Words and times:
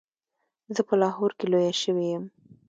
زه 0.75 0.81
په 0.87 0.93
لاهور 1.01 1.31
کې 1.37 1.45
لویه 1.51 1.73
شوې 1.81 2.05
یم. 2.13 2.25